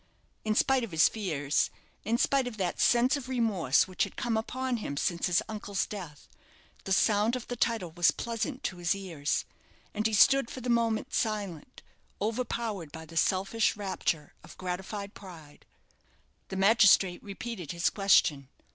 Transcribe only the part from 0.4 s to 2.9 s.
In spite of his fears in spite of that